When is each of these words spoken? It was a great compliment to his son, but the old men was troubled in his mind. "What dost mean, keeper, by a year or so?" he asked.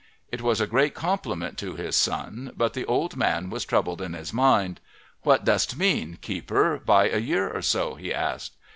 It 0.31 0.41
was 0.41 0.59
a 0.59 0.65
great 0.65 0.95
compliment 0.95 1.59
to 1.59 1.75
his 1.75 1.95
son, 1.95 2.53
but 2.57 2.73
the 2.73 2.85
old 2.87 3.15
men 3.15 3.51
was 3.51 3.65
troubled 3.65 4.01
in 4.01 4.13
his 4.13 4.33
mind. 4.33 4.79
"What 5.21 5.45
dost 5.45 5.77
mean, 5.77 6.17
keeper, 6.21 6.81
by 6.83 7.07
a 7.07 7.19
year 7.19 7.51
or 7.55 7.61
so?" 7.61 7.93
he 7.93 8.11
asked. 8.11 8.55